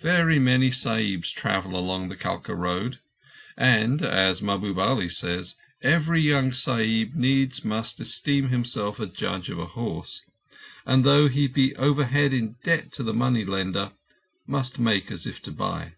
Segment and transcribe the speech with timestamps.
[0.00, 3.00] Very many Sahibs travel along the Kalka road;
[3.54, 7.18] and, as Mahbub Ali says, every young Sahib must
[7.66, 10.22] needs esteem himself a judge of a horse,
[10.86, 13.92] and, though he be over head in debt to the money lender,
[14.46, 15.96] must make as if to buy.